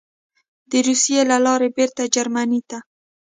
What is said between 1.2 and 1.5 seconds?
له